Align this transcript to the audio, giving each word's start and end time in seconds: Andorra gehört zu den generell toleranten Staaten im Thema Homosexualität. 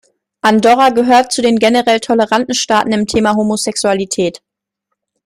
Andorra 0.41 0.89
gehört 0.89 1.31
zu 1.31 1.43
den 1.43 1.59
generell 1.59 1.99
toleranten 1.99 2.55
Staaten 2.55 2.91
im 2.91 3.05
Thema 3.05 3.35
Homosexualität. 3.35 4.41